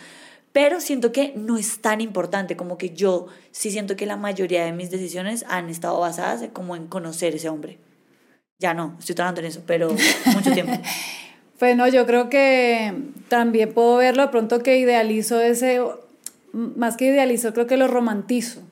pero 0.53 0.81
siento 0.81 1.11
que 1.11 1.33
no 1.35 1.59
es 1.59 1.81
tan 1.81 2.01
importante, 2.01 2.57
como 2.57 2.79
que 2.79 2.91
yo 2.91 3.27
sí 3.51 3.73
siento 3.73 3.97
que 3.97 4.07
la 4.07 4.17
mayoría 4.17 4.65
de 4.65 4.71
mis 4.71 4.89
decisiones 4.89 5.45
han 5.49 5.69
estado 5.69 5.99
basadas 5.99 6.49
como 6.53 6.77
en 6.77 6.87
conocer 6.87 7.35
ese 7.35 7.49
hombre. 7.49 7.81
Ya 8.61 8.75
no, 8.75 8.95
estoy 9.01 9.17
trabajando 9.17 9.41
en 9.41 9.49
eso, 9.49 9.63
pero 9.67 9.89
mucho 10.33 10.53
tiempo. 10.53 10.75
Bueno, 11.59 11.89
yo 11.89 12.07
creo 12.07 12.29
que 12.29 12.95
también 13.27 13.75
puedo 13.75 13.97
verlo 13.97 14.23
de 14.23 14.29
pronto 14.29 14.63
que 14.63 14.79
idealizo 14.79 15.41
ese, 15.41 15.81
más 16.53 16.97
que 16.97 17.07
idealizo, 17.07 17.53
creo 17.53 17.67
que 17.67 17.77
lo 17.77 17.89
romantizo. 17.89 18.63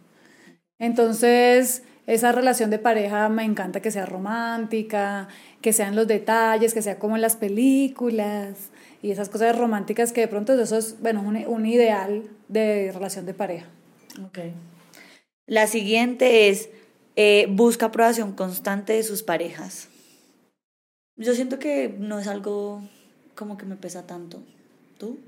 Entonces, 0.80 1.84
esa 2.08 2.32
relación 2.32 2.70
de 2.70 2.80
pareja 2.80 3.28
me 3.28 3.44
encanta 3.44 3.80
que 3.80 3.92
sea 3.92 4.06
romántica, 4.06 5.28
que 5.60 5.72
sean 5.72 5.94
los 5.94 6.08
detalles, 6.08 6.75
que 6.75 6.82
sea 6.82 6.99
como 6.99 7.14
en 7.14 7.22
las 7.22 7.37
películas 7.37 8.70
y 9.02 9.12
esas 9.12 9.28
cosas 9.28 9.56
románticas 9.56 10.12
que 10.12 10.22
de 10.22 10.28
pronto 10.28 10.60
eso 10.60 10.76
es, 10.76 11.00
bueno, 11.00 11.22
un, 11.22 11.66
ideal 11.66 12.25
de 12.49 12.90
relación 12.92 13.26
de 13.26 13.34
pareja. 13.34 13.66
Ok. 14.26 14.38
La 15.46 15.66
siguiente 15.66 16.49
es, 16.49 16.70
eh, 17.16 17.46
busca 17.50 17.87
aprobación 17.87 18.32
constante 18.32 18.94
de 18.94 19.02
sus 19.02 19.22
parejas. 19.22 19.88
Yo 21.16 21.34
siento 21.34 21.58
que 21.58 21.94
no 21.99 22.18
es 22.18 22.26
algo 22.26 22.82
como 23.34 23.58
que 23.58 23.66
me 23.66 23.76
pesa 23.76 24.06
tanto. 24.06 24.42
¿Tú? 24.99 25.18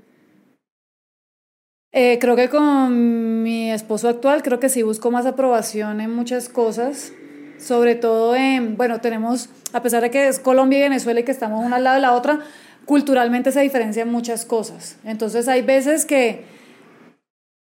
Eh, 1.95 2.17
creo 2.19 2.35
que 2.35 2.49
con 2.49 3.43
mi 3.43 3.69
esposo 3.71 4.09
actual, 4.09 4.41
creo 4.41 4.59
que 4.59 4.67
sí 4.67 4.81
busco 4.81 5.11
más 5.11 5.27
aprobación 5.27 6.01
en 6.01 6.13
muchas 6.13 6.49
cosas, 6.49 7.13
sobre 7.59 7.93
todo 7.93 8.35
en, 8.35 8.77
bueno, 8.77 8.99
tenemos, 8.99 9.49
a 9.73 9.83
pesar 9.83 10.01
de 10.01 10.09
que 10.09 10.27
es 10.27 10.39
Colombia 10.39 10.79
y 10.79 10.81
Venezuela 10.81 11.19
y 11.19 11.23
que 11.23 11.31
estamos 11.31 11.63
una 11.63 11.75
al 11.75 11.83
lado 11.83 11.95
de 11.97 12.01
la 12.01 12.13
otra, 12.13 12.39
culturalmente 12.85 13.51
se 13.51 13.61
diferencian 13.61 14.11
muchas 14.11 14.43
cosas. 14.43 14.97
Entonces 15.03 15.47
hay 15.47 15.61
veces 15.61 16.05
que 16.05 16.45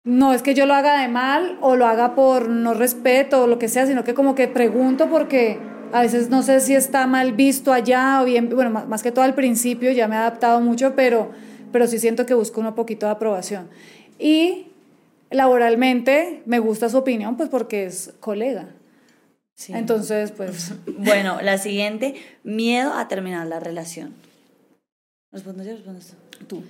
no 0.05 0.35
es 0.35 0.43
que 0.43 0.53
yo 0.53 0.67
lo 0.67 0.75
haga 0.75 1.01
de 1.01 1.09
mal 1.09 1.57
o 1.63 1.77
lo 1.77 1.87
haga 1.87 2.15
por 2.15 2.51
no 2.51 2.75
respeto 2.75 3.45
o 3.45 3.47
lo 3.47 3.59
que 3.59 3.69
sea, 3.69 3.87
sino 3.87 4.05
que 4.05 4.13
como 4.13 4.35
que 4.35 4.49
pregunto 4.49 5.09
porque 5.09 5.59
a 5.93 6.03
veces 6.03 6.29
no 6.29 6.43
sé 6.43 6.61
si 6.61 6.75
está 6.75 7.07
mal 7.07 7.33
visto 7.33 7.73
allá 7.73 8.21
o 8.21 8.27
bien, 8.27 8.51
bueno, 8.51 8.71
más, 8.71 9.03
que 9.03 9.13
todo 9.13 9.25
al 9.25 9.35
principio 9.35 9.91
ya 9.93 10.09
me 10.09 10.17
he 10.17 10.19
adaptado 10.19 10.61
mucho, 10.61 10.95
pero, 10.95 11.31
pero 11.73 11.87
sí 11.87 11.99
siento 11.99 12.27
que 12.27 12.35
busco 12.35 12.61
un 12.61 12.75
poquito 12.75 13.07
de 13.07 13.13
aprobación. 13.13 13.71
Y 14.21 14.67
laboralmente 15.31 16.43
me 16.45 16.59
gusta 16.59 16.89
su 16.89 16.99
opinión, 16.99 17.37
pues 17.37 17.49
porque 17.49 17.87
es 17.87 18.13
colega. 18.21 18.69
Entonces, 19.69 20.33
pues... 20.33 20.75
bueno, 20.99 21.41
la 21.43 21.59
siguiente, 21.59 22.15
miedo 22.45 22.93
a 22.93 23.09
terminar 23.09 23.47
la 23.47 23.61
relación. 23.61 24.15
¿Respondes 25.33 25.67
yo 25.67 25.75
respondes 25.75 26.15
tú? 26.47 26.63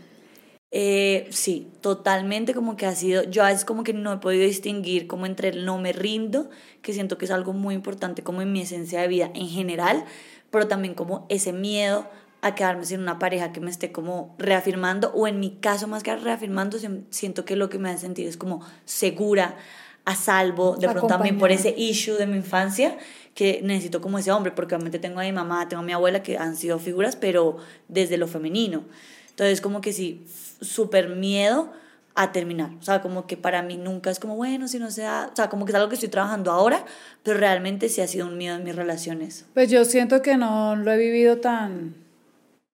Eh, 0.72 1.26
sí, 1.30 1.68
totalmente 1.80 2.54
como 2.54 2.76
que 2.76 2.86
ha 2.86 2.94
sido, 2.94 3.24
yo 3.24 3.42
a 3.42 3.48
veces 3.48 3.64
como 3.64 3.82
que 3.82 3.92
no 3.92 4.12
he 4.12 4.18
podido 4.18 4.44
distinguir 4.44 5.08
como 5.08 5.26
entre 5.26 5.48
el 5.48 5.64
no 5.64 5.78
me 5.78 5.92
rindo, 5.92 6.48
que 6.80 6.92
siento 6.92 7.18
que 7.18 7.24
es 7.24 7.30
algo 7.32 7.52
muy 7.52 7.74
importante 7.74 8.22
como 8.22 8.40
en 8.40 8.52
mi 8.52 8.60
esencia 8.60 9.00
de 9.00 9.08
vida 9.08 9.30
en 9.34 9.48
general, 9.48 10.04
pero 10.50 10.68
también 10.68 10.94
como 10.94 11.26
ese 11.28 11.52
miedo 11.52 12.08
a 12.42 12.54
quedarme 12.54 12.84
sin 12.84 13.00
una 13.00 13.18
pareja 13.18 13.52
que 13.52 13.60
me 13.60 13.70
esté 13.70 13.92
como 13.92 14.34
reafirmando 14.38 15.10
o 15.14 15.26
en 15.26 15.40
mi 15.40 15.56
caso 15.56 15.88
más 15.88 16.02
que 16.02 16.14
reafirmando 16.16 16.78
siento 17.10 17.44
que 17.44 17.56
lo 17.56 17.68
que 17.68 17.78
me 17.78 17.90
hace 17.90 18.00
sentir 18.00 18.26
es 18.26 18.36
como 18.36 18.62
segura, 18.84 19.56
a 20.04 20.14
salvo, 20.14 20.76
de 20.76 20.88
pronto 20.88 21.06
también 21.06 21.38
por 21.38 21.52
ese 21.52 21.74
issue 21.76 22.14
de 22.14 22.26
mi 22.26 22.36
infancia 22.36 22.96
que 23.34 23.60
necesito 23.62 24.00
como 24.00 24.18
ese 24.18 24.32
hombre, 24.32 24.50
porque 24.50 24.74
obviamente 24.74 24.98
tengo 24.98 25.20
a 25.20 25.24
mi 25.24 25.32
mamá, 25.32 25.68
tengo 25.68 25.82
a 25.82 25.84
mi 25.84 25.92
abuela 25.92 26.22
que 26.22 26.36
han 26.36 26.56
sido 26.56 26.78
figuras, 26.78 27.16
pero 27.16 27.58
desde 27.88 28.16
lo 28.16 28.26
femenino. 28.26 28.84
Entonces 29.28 29.60
como 29.60 29.80
que 29.80 29.92
sí, 29.92 30.24
súper 30.60 31.10
miedo 31.10 31.70
a 32.14 32.32
terminar. 32.32 32.70
O 32.80 32.82
sea, 32.82 33.00
como 33.02 33.26
que 33.26 33.36
para 33.36 33.62
mí 33.62 33.76
nunca 33.76 34.10
es 34.10 34.18
como, 34.18 34.36
bueno, 34.36 34.68
si 34.68 34.78
no 34.78 34.90
sea, 34.90 35.30
o 35.32 35.36
sea, 35.36 35.48
como 35.48 35.64
que 35.64 35.72
es 35.72 35.76
algo 35.76 35.88
que 35.88 35.94
estoy 35.94 36.08
trabajando 36.08 36.50
ahora, 36.50 36.84
pero 37.22 37.38
realmente 37.38 37.88
sí 37.88 38.00
ha 38.00 38.06
sido 38.08 38.26
un 38.26 38.36
miedo 38.36 38.56
en 38.56 38.64
mis 38.64 38.74
relaciones. 38.74 39.46
Pues 39.54 39.70
yo 39.70 39.84
siento 39.84 40.22
que 40.22 40.36
no 40.36 40.76
lo 40.76 40.90
he 40.92 40.98
vivido 40.98 41.38
tan, 41.38 41.94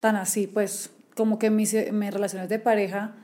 tan 0.00 0.16
así, 0.16 0.46
pues 0.46 0.90
como 1.14 1.38
que 1.38 1.50
mis, 1.50 1.74
mis 1.92 2.12
relaciones 2.12 2.48
de 2.48 2.58
pareja 2.58 3.14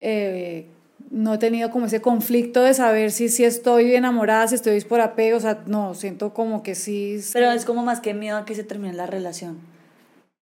eh, 0.00 0.68
no 1.10 1.34
he 1.34 1.38
tenido 1.38 1.70
como 1.70 1.86
ese 1.86 2.00
conflicto 2.00 2.62
de 2.62 2.74
saber 2.74 3.10
si, 3.10 3.28
si 3.28 3.44
estoy 3.44 3.94
enamorada, 3.94 4.48
si 4.48 4.54
estoy 4.54 4.80
por 4.82 5.00
apego, 5.00 5.38
o 5.38 5.40
sea, 5.40 5.62
no, 5.66 5.94
siento 5.94 6.34
como 6.34 6.62
que 6.62 6.74
sí. 6.74 7.18
Pero 7.32 7.50
es 7.52 7.64
como 7.64 7.82
más 7.82 8.00
que 8.00 8.14
miedo 8.14 8.36
a 8.36 8.44
que 8.44 8.54
se 8.54 8.64
termine 8.64 8.94
la 8.94 9.06
relación. 9.06 9.58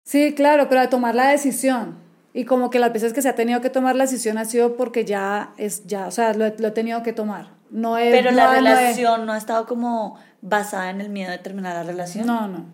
Sí, 0.04 0.34
claro, 0.34 0.70
pero 0.70 0.82
a 0.82 0.90
tomar 0.90 1.16
la 1.16 1.30
decisión. 1.30 1.96
Y 2.34 2.46
como 2.46 2.70
que 2.70 2.80
las 2.80 2.92
veces 2.92 3.14
que 3.14 3.22
se 3.22 3.30
ha 3.30 3.36
tenido 3.36 3.62
que 3.62 3.70
tomar 3.70 3.96
la 3.96 4.04
decisión 4.04 4.38
ha 4.38 4.46
sido 4.46 4.76
porque 4.76 5.06
ya 5.06 5.54
es, 5.58 5.86
ya, 5.88 6.08
o 6.08 6.12
sea, 6.12 6.34
lo, 6.34 6.46
he 6.46 6.52
tenido 6.52 7.02
que 7.02 7.14
tomar. 7.14 7.50
No 7.72 7.98
es, 7.98 8.14
pero 8.14 8.32
la 8.32 8.54
relación 8.54 9.26
no, 9.26 9.34
ha 9.34 9.38
estado 9.38 9.66
como 9.66 10.18
basada 10.42 10.90
en 10.90 11.02
el 11.02 11.10
miedo 11.10 11.32
de 11.32 11.38
terminar 11.38 11.76
la 11.76 11.84
relación. 11.84 12.28
No, 12.28 12.48
no, 12.48 12.66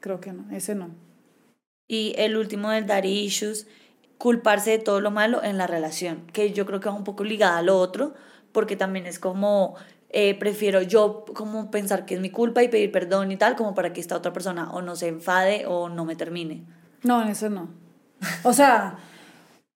creo 0.00 0.20
que 0.20 0.32
no, 0.32 0.44
ese 0.54 0.74
no. 0.74 0.90
Y 1.86 2.14
el 2.16 2.36
último 2.36 2.70
del 2.70 2.86
daddy 2.86 3.24
issues, 3.24 3.66
culparse 4.18 4.70
de 4.70 4.78
todo 4.78 5.00
lo 5.00 5.10
malo 5.10 5.42
en 5.42 5.58
la 5.58 5.66
relación, 5.66 6.26
que 6.32 6.52
yo 6.52 6.66
creo 6.66 6.80
que 6.80 6.88
va 6.88 6.94
un 6.94 7.04
poco 7.04 7.24
ligada 7.24 7.58
a 7.58 7.62
lo 7.62 7.78
otro, 7.78 8.14
porque 8.52 8.76
también 8.76 9.06
es 9.06 9.18
como, 9.18 9.74
eh, 10.08 10.38
prefiero 10.38 10.80
yo 10.80 11.24
como 11.34 11.70
pensar 11.70 12.06
que 12.06 12.14
es 12.14 12.20
mi 12.20 12.30
culpa 12.30 12.62
y 12.62 12.68
pedir 12.68 12.90
perdón 12.90 13.32
y 13.32 13.36
tal, 13.36 13.56
como 13.56 13.74
para 13.74 13.92
que 13.92 14.00
esta 14.00 14.16
otra 14.16 14.32
persona 14.32 14.72
o 14.72 14.80
no 14.80 14.96
se 14.96 15.08
enfade 15.08 15.66
o 15.66 15.88
no 15.88 16.04
me 16.04 16.16
termine. 16.16 16.64
No, 17.02 17.22
en 17.22 17.28
eso 17.28 17.50
no. 17.50 17.68
O 18.44 18.52
sea, 18.52 18.96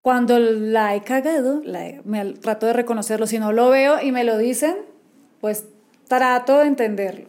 cuando 0.01 0.39
la 0.39 0.95
he 0.95 1.03
cagado, 1.03 1.63
me 2.05 2.33
trato 2.35 2.67
de 2.67 2.73
reconocerlo. 2.73 3.27
Si 3.27 3.39
no 3.39 3.53
lo 3.53 3.69
veo 3.69 4.01
y 4.01 4.13
me 4.13 4.25
lo 4.25 4.39
dicen, 4.39 4.77
pues 5.41 5.67
trato 6.09 6.59
de 6.61 6.67
entenderlo. 6.69 7.29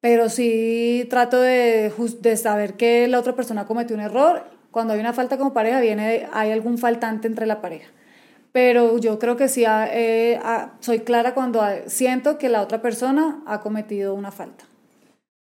Pero 0.00 0.28
sí 0.28 1.06
trato 1.10 1.40
de, 1.40 1.92
de 2.20 2.36
saber 2.36 2.74
que 2.74 3.08
la 3.08 3.18
otra 3.18 3.34
persona 3.34 3.66
cometió 3.66 3.96
un 3.96 4.02
error. 4.02 4.44
Cuando 4.70 4.94
hay 4.94 5.00
una 5.00 5.12
falta 5.12 5.38
como 5.38 5.52
pareja, 5.52 5.80
viene, 5.80 6.28
hay 6.32 6.52
algún 6.52 6.78
faltante 6.78 7.26
entre 7.26 7.46
la 7.46 7.60
pareja. 7.60 7.88
Pero 8.52 8.98
yo 8.98 9.18
creo 9.18 9.36
que 9.36 9.48
sí 9.48 9.64
eh, 9.66 10.40
soy 10.80 11.00
clara 11.00 11.34
cuando 11.34 11.62
siento 11.86 12.38
que 12.38 12.48
la 12.48 12.62
otra 12.62 12.80
persona 12.80 13.42
ha 13.46 13.60
cometido 13.60 14.14
una 14.14 14.30
falta. 14.30 14.64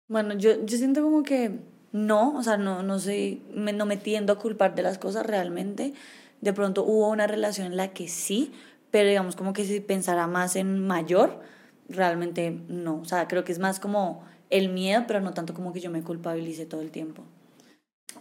Bueno, 0.09 0.35
yo, 0.35 0.64
yo 0.64 0.76
siento 0.76 1.02
como 1.02 1.23
que 1.23 1.59
no, 1.92 2.37
o 2.37 2.42
sea, 2.42 2.57
no, 2.57 2.83
no, 2.83 2.99
sé, 2.99 3.40
me, 3.54 3.73
no 3.73 3.87
me 3.87 3.97
tiendo 3.97 4.33
a 4.33 4.38
culpar 4.38 4.75
de 4.75 4.83
las 4.83 4.99
cosas 4.99 5.26
realmente. 5.26 5.92
De 6.40 6.52
pronto 6.52 6.85
hubo 6.85 7.09
una 7.09 7.26
relación 7.26 7.66
en 7.66 7.76
la 7.76 7.88
que 7.88 8.09
sí, 8.09 8.52
pero 8.90 9.09
digamos 9.09 9.37
como 9.37 9.52
que 9.52 9.64
si 9.64 9.80
pensara 9.80 10.26
más 10.26 10.57
en 10.57 10.87
mayor, 10.87 11.40
realmente 11.88 12.61
no. 12.69 13.00
O 13.00 13.04
sea, 13.04 13.28
creo 13.28 13.45
que 13.45 13.52
es 13.52 13.59
más 13.59 13.80
como 13.80 14.25
el 14.50 14.69
miedo, 14.69 15.04
pero 15.07 15.21
no 15.21 15.33
tanto 15.33 15.54
como 15.54 15.73
que 15.73 15.80
yo 15.80 15.90
me 15.90 16.02
culpabilice 16.02 16.66
todo 16.66 16.80
el 16.83 16.90
tiempo. 16.90 17.23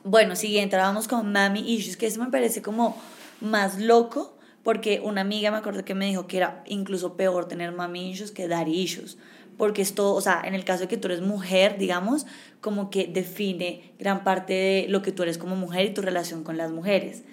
Bueno, 0.04 0.36
siguiente, 0.36 0.78
vamos 0.78 1.08
con 1.08 1.32
Mami 1.32 1.62
Issues, 1.62 1.98
que 1.98 2.08
eso 2.08 2.24
me 2.24 2.32
parece 2.32 2.62
como 2.62 2.96
más 3.42 3.80
loco, 3.80 4.38
porque 4.64 5.02
una 5.04 5.22
amiga 5.22 5.52
me 5.52 5.58
acuerdo 5.58 5.84
que 5.84 5.96
me 5.96 6.06
dijo 6.06 6.28
que 6.28 6.38
era 6.38 6.64
incluso 6.68 7.18
peor 7.18 7.48
tener 7.48 7.72
Mami 7.72 8.12
Issues 8.12 8.32
que 8.32 8.48
Daddy 8.48 8.80
Issues 8.80 9.18
porque 9.60 9.82
esto, 9.82 10.16
o 10.16 10.22
sea, 10.22 10.42
en 10.46 10.56
el 10.56 10.64
caso 10.64 10.84
de 10.84 10.88
que 10.88 10.96
tú 10.96 11.10
eres 11.10 11.20
mujer, 11.20 11.78
digamos, 11.78 12.26
como 12.62 12.90
que 12.90 13.08
define 13.08 13.92
gran 14.00 14.24
parte 14.24 14.54
de 14.54 14.86
lo 14.88 15.02
que 15.02 15.12
tú 15.12 15.24
eres 15.24 15.38
como 15.38 15.58
mujer 15.58 15.86
y 15.86 15.94
tu 15.94 16.02
relación 16.02 16.46
con 16.46 16.56
las 16.56 16.72
mujeres. 16.72 17.24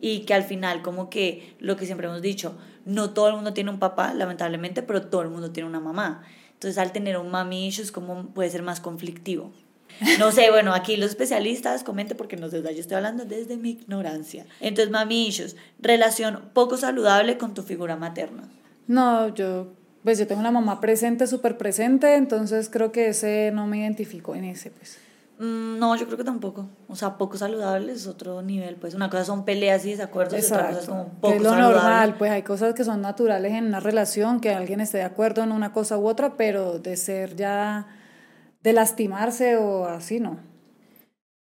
Y 0.00 0.20
que 0.20 0.32
al 0.32 0.44
final, 0.44 0.80
como 0.80 1.10
que 1.10 1.54
lo 1.60 1.76
que 1.76 1.84
siempre 1.84 2.06
hemos 2.06 2.22
dicho, 2.22 2.56
no 2.86 3.10
todo 3.10 3.28
el 3.28 3.34
mundo 3.34 3.52
tiene 3.52 3.68
un 3.68 3.80
papá, 3.80 4.14
lamentablemente, 4.14 4.82
pero 4.82 5.08
todo 5.08 5.20
el 5.20 5.28
mundo 5.28 5.50
tiene 5.50 5.68
una 5.68 5.78
mamá. 5.78 6.22
Entonces, 6.64 6.82
al 6.82 6.92
tener 6.92 7.18
un 7.18 7.30
mami 7.30 7.66
issues, 7.66 7.92
como 7.92 8.28
puede 8.28 8.48
ser 8.48 8.62
más 8.62 8.80
conflictivo. 8.80 9.52
No 10.18 10.32
sé, 10.32 10.50
bueno, 10.50 10.72
aquí 10.72 10.96
los 10.96 11.10
especialistas 11.10 11.84
comenten 11.84 12.16
porque 12.16 12.36
no 12.36 12.48
sé, 12.48 12.62
yo 12.62 12.80
estoy 12.80 12.96
hablando 12.96 13.26
desde 13.26 13.58
mi 13.58 13.72
ignorancia. 13.72 14.46
Entonces, 14.60 14.90
mami 14.90 15.26
issues, 15.26 15.56
relación 15.78 16.40
poco 16.54 16.78
saludable 16.78 17.36
con 17.36 17.52
tu 17.52 17.62
figura 17.62 17.96
materna. 17.96 18.48
No, 18.86 19.32
yo 19.34 19.74
pues 20.02 20.18
yo 20.18 20.26
tengo 20.26 20.40
una 20.40 20.50
mamá 20.50 20.80
presente, 20.80 21.26
súper 21.26 21.56
presente, 21.56 22.14
entonces 22.16 22.68
creo 22.70 22.92
que 22.92 23.08
ese 23.08 23.50
no 23.54 23.66
me 23.66 23.78
identifico 23.78 24.34
en 24.34 24.44
ese, 24.44 24.70
pues. 24.70 24.98
Mm, 25.38 25.78
no, 25.78 25.96
yo 25.96 26.06
creo 26.06 26.16
que 26.16 26.24
tampoco. 26.24 26.68
O 26.88 26.94
sea, 26.94 27.18
poco 27.18 27.36
saludable 27.36 27.92
es 27.92 28.06
otro 28.06 28.40
nivel, 28.42 28.76
pues. 28.76 28.94
Una 28.94 29.10
cosa 29.10 29.24
son 29.24 29.44
peleas 29.44 29.84
y 29.84 29.90
desacuerdos, 29.90 30.40
y 30.40 30.44
otra 30.44 30.68
cosa 30.68 30.80
es 30.80 30.86
como 30.86 31.08
poco 31.20 31.34
es 31.34 31.42
lo 31.42 31.56
normal, 31.56 32.16
pues 32.18 32.30
hay 32.30 32.42
cosas 32.42 32.74
que 32.74 32.84
son 32.84 33.00
naturales 33.00 33.52
en 33.52 33.66
una 33.66 33.80
relación, 33.80 34.40
que 34.40 34.50
alguien 34.50 34.80
esté 34.80 34.98
de 34.98 35.04
acuerdo 35.04 35.42
en 35.42 35.52
una 35.52 35.72
cosa 35.72 35.98
u 35.98 36.06
otra, 36.06 36.36
pero 36.36 36.78
de 36.78 36.96
ser 36.96 37.34
ya, 37.36 37.88
de 38.62 38.72
lastimarse 38.72 39.56
o 39.56 39.86
así, 39.86 40.20
no. 40.20 40.38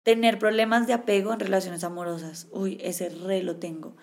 Tener 0.03 0.39
problemas 0.39 0.87
de 0.87 0.93
apego 0.93 1.33
en 1.33 1.39
relaciones 1.39 1.83
amorosas. 1.83 2.47
Uy, 2.51 2.77
ese 2.81 3.09
re 3.09 3.43
lo 3.43 3.57
tengo. 3.57 3.95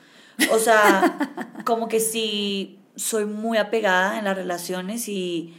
O 0.53 0.59
sea, 0.59 1.17
como 1.65 1.89
que 1.89 2.01
si 2.01 2.81
soy 2.97 3.25
muy 3.25 3.59
apegada 3.59 4.19
en 4.19 4.25
las 4.25 4.37
relaciones 4.37 5.09
y 5.09 5.55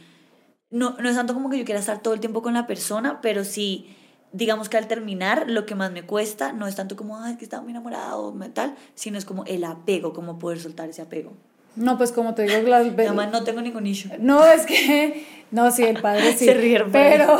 no, 0.70 0.96
no 1.00 1.08
es 1.08 1.16
tanto 1.16 1.34
como 1.34 1.48
que 1.48 1.58
yo 1.58 1.64
quiera 1.64 1.80
estar 1.80 2.02
todo 2.02 2.14
el 2.14 2.20
tiempo 2.20 2.42
con 2.42 2.54
la 2.54 2.66
persona, 2.66 3.20
pero 3.20 3.44
sí, 3.44 3.96
digamos 4.32 4.68
que 4.68 4.76
al 4.76 4.86
terminar, 4.86 5.44
lo 5.48 5.66
que 5.66 5.74
más 5.74 5.90
me 5.92 6.02
cuesta 6.02 6.52
no 6.52 6.66
es 6.66 6.76
tanto 6.76 6.96
como, 6.96 7.18
ay, 7.18 7.36
que 7.36 7.44
estaba 7.44 7.62
muy 7.62 7.72
enamorado 7.72 8.34
tal, 8.52 8.74
sino 8.94 9.18
es 9.18 9.24
como 9.24 9.44
el 9.44 9.64
apego, 9.64 10.12
como 10.12 10.38
poder 10.38 10.60
soltar 10.60 10.88
ese 10.88 11.02
apego. 11.02 11.32
No, 11.76 11.96
pues 11.96 12.12
como 12.12 12.34
te 12.34 12.42
digo, 12.42 12.68
las 12.68 12.94
veces... 12.94 13.14
no 13.14 13.44
tengo 13.44 13.60
ningún 13.60 13.86
issue. 13.86 14.10
No, 14.18 14.44
es 14.44 14.66
que, 14.66 15.24
no, 15.50 15.70
sí, 15.70 15.84
el 15.84 16.00
padre 16.00 16.32
sí. 16.32 16.44
Se 16.46 16.54
rieron, 16.54 16.90
pero, 16.90 17.38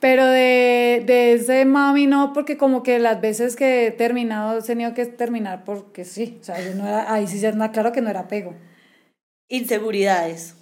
pero 0.00 0.26
de, 0.26 1.02
de 1.06 1.34
ese 1.34 1.64
mami 1.66 2.06
no, 2.06 2.32
porque 2.32 2.56
como 2.56 2.82
que 2.82 2.98
las 2.98 3.20
veces 3.20 3.56
que 3.56 3.88
he 3.88 3.90
terminado, 3.90 4.58
he 4.58 4.62
tenido 4.62 4.94
que 4.94 5.04
terminar 5.06 5.64
porque 5.64 6.04
sí, 6.04 6.38
o 6.40 6.44
sea, 6.44 6.60
yo 6.64 6.74
no 6.74 6.86
era, 6.86 7.12
ahí 7.12 7.26
sí 7.26 7.38
ya 7.38 7.52
claro 7.70 7.92
que 7.92 8.00
no 8.00 8.08
era 8.08 8.20
apego. 8.20 8.54
Inseguridades. 9.48 10.56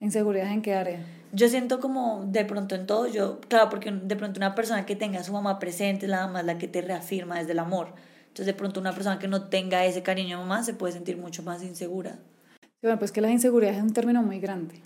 ¿Inseguridades 0.00 0.52
en 0.52 0.62
qué 0.62 0.74
área? 0.74 1.15
Yo 1.36 1.50
siento 1.50 1.80
como 1.80 2.24
de 2.28 2.46
pronto 2.46 2.74
en 2.74 2.86
todo, 2.86 3.06
yo, 3.06 3.42
claro, 3.42 3.68
porque 3.68 3.90
de 3.90 4.16
pronto 4.16 4.38
una 4.38 4.54
persona 4.54 4.86
que 4.86 4.96
tenga 4.96 5.20
a 5.20 5.22
su 5.22 5.34
mamá 5.34 5.58
presente 5.58 6.06
es 6.06 6.10
la 6.10 6.26
mamá 6.26 6.42
la 6.42 6.56
que 6.56 6.66
te 6.66 6.80
reafirma 6.80 7.38
desde 7.38 7.52
el 7.52 7.58
amor. 7.58 7.88
Entonces 8.28 8.46
de 8.46 8.54
pronto 8.54 8.80
una 8.80 8.94
persona 8.94 9.18
que 9.18 9.28
no 9.28 9.50
tenga 9.50 9.84
ese 9.84 10.02
cariño 10.02 10.38
a 10.38 10.40
mamá 10.40 10.62
se 10.62 10.72
puede 10.72 10.94
sentir 10.94 11.18
mucho 11.18 11.42
más 11.42 11.62
insegura. 11.62 12.18
Sí, 12.62 12.68
bueno, 12.80 12.98
pues 12.98 13.12
que 13.12 13.20
la 13.20 13.30
inseguridad 13.30 13.74
es 13.74 13.82
un 13.82 13.92
término 13.92 14.22
muy 14.22 14.40
grande. 14.40 14.80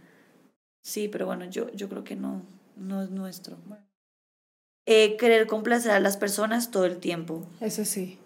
Sí, 0.83 1.07
pero 1.07 1.25
bueno, 1.25 1.45
yo, 1.45 1.71
yo 1.71 1.88
creo 1.88 2.02
que 2.02 2.16
no, 2.16 2.42
no 2.76 3.00
es 3.00 3.11
nuestro. 3.11 3.57
Eh, 4.87 5.16
querer 5.19 5.47
complacer 5.47 5.92
a 5.92 6.00
las 6.00 6.16
personas 6.16 6.73
todo 6.73 6.85
el 6.85 6.99
tiempo. 6.99 7.47
Eso 7.61 7.85
sí. 7.85 8.19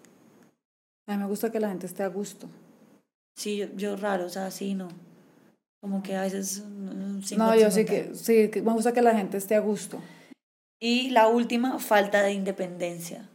A 1.05 1.11
mí 1.11 1.19
me 1.19 1.27
gusta 1.27 1.51
que 1.51 1.59
la 1.59 1.69
gente 1.69 1.85
esté 1.85 2.01
a 2.01 2.07
gusto. 2.07 2.49
Sí, 3.35 3.69
yo, 3.75 3.97
raro, 3.97 4.25
o 4.25 4.29
sea, 4.29 4.49
sí, 4.49 4.73
no. 4.73 4.87
Como 5.85 6.01
que 6.01 6.15
a 6.15 6.23
veces... 6.23 6.63
no, 6.65 7.55
yo 7.55 7.69
sí 7.69 7.85
que, 7.85 8.09
sí, 8.15 8.49
me 8.55 8.73
gusta 8.73 8.91
que 8.91 9.03
la 9.03 9.15
gente 9.15 9.37
esté 9.37 9.53
a 9.53 9.59
gusto. 9.59 10.01
Y 10.79 11.11
la 11.11 11.27
última, 11.27 11.77
falta 11.77 12.23
de 12.23 12.31
independencia. 12.31 13.29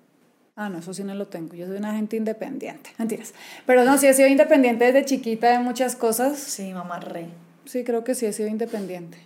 Ah, 0.56 0.68
no, 0.68 0.78
eso 0.78 0.92
sí 0.92 1.04
no 1.04 1.14
lo 1.14 1.28
tengo. 1.28 1.54
Yo 1.54 1.68
soy 1.68 1.76
una 1.76 1.94
gente 1.94 2.16
independiente. 2.16 2.90
Mentiras. 2.98 3.34
Pero 3.66 3.84
no, 3.84 3.96
sí 3.98 4.08
he 4.08 4.14
sido 4.14 4.26
independiente 4.26 4.84
desde 4.84 5.04
chiquita 5.04 5.48
de 5.52 5.60
muchas 5.60 5.94
cosas. 5.94 6.40
Sí, 6.40 6.72
mamá 6.72 6.98
re. 6.98 7.28
Sí, 7.66 7.84
creo 7.84 8.02
que 8.02 8.16
sí 8.16 8.26
he 8.26 8.32
sido 8.32 8.48
independiente. 8.48 9.18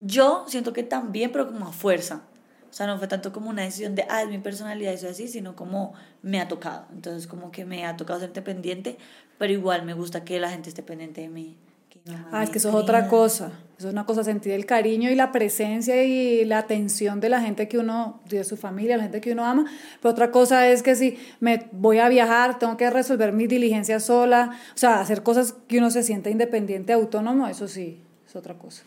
Yo 0.00 0.46
siento 0.48 0.72
que 0.72 0.84
también, 0.84 1.32
pero 1.32 1.46
como 1.46 1.68
a 1.68 1.72
fuerza. 1.72 2.22
O 2.70 2.72
sea, 2.72 2.86
no 2.86 2.96
fue 2.96 3.08
tanto 3.08 3.30
como 3.30 3.50
una 3.50 3.60
decisión 3.60 3.94
de, 3.94 4.06
ah, 4.08 4.22
es 4.22 4.30
mi 4.30 4.38
personalidad 4.38 4.94
y 4.94 4.96
soy 4.96 5.10
así, 5.10 5.28
sino 5.28 5.54
como 5.54 5.92
me 6.22 6.40
ha 6.40 6.48
tocado. 6.48 6.86
Entonces, 6.94 7.26
como 7.26 7.52
que 7.52 7.66
me 7.66 7.84
ha 7.84 7.98
tocado 7.98 8.20
ser 8.20 8.30
independiente, 8.30 8.96
pero 9.36 9.52
igual 9.52 9.84
me 9.84 9.92
gusta 9.92 10.24
que 10.24 10.40
la 10.40 10.48
gente 10.48 10.70
esté 10.70 10.82
pendiente 10.82 11.20
de 11.20 11.28
mí. 11.28 11.58
Ah, 12.32 12.42
es 12.42 12.50
que 12.50 12.58
eso 12.58 12.68
es 12.68 12.74
otra 12.74 13.08
cosa. 13.08 13.52
Eso 13.76 13.88
es 13.88 13.92
una 13.92 14.06
cosa, 14.06 14.22
sentir 14.22 14.52
el 14.52 14.66
cariño 14.66 15.10
y 15.10 15.16
la 15.16 15.32
presencia 15.32 16.04
y 16.04 16.44
la 16.44 16.58
atención 16.58 17.18
de 17.18 17.28
la 17.28 17.40
gente 17.40 17.66
que 17.66 17.78
uno, 17.78 18.20
de 18.28 18.44
su 18.44 18.56
familia, 18.56 18.96
la 18.96 19.02
gente 19.02 19.20
que 19.20 19.32
uno 19.32 19.44
ama. 19.44 19.64
Pero 20.00 20.12
otra 20.12 20.30
cosa 20.30 20.68
es 20.68 20.82
que 20.82 20.94
si 20.94 21.18
me 21.40 21.68
voy 21.72 21.98
a 21.98 22.08
viajar, 22.08 22.58
tengo 22.58 22.76
que 22.76 22.88
resolver 22.88 23.32
mis 23.32 23.48
diligencias 23.48 24.04
sola, 24.04 24.56
o 24.74 24.78
sea, 24.78 25.00
hacer 25.00 25.24
cosas 25.24 25.54
que 25.66 25.78
uno 25.78 25.90
se 25.90 26.04
sienta 26.04 26.30
independiente, 26.30 26.92
autónomo, 26.92 27.48
eso 27.48 27.66
sí, 27.66 28.00
es 28.26 28.36
otra 28.36 28.54
cosa. 28.54 28.84